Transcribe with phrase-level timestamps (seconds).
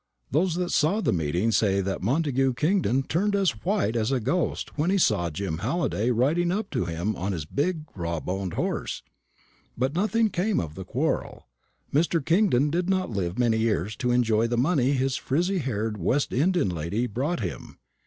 [0.31, 4.75] Those that saw the meeting say that Montagu Kingdon turned as white as a ghost
[4.75, 9.03] when he saw Jim Halliday riding up to him on his big, raw boned horse;
[9.77, 11.45] but nothing came of the quarrel.
[11.93, 12.19] Mr.
[12.25, 16.69] Kingdon did not live many years to enjoy the money his frizzy haired West Indian
[16.69, 17.77] lady brought him.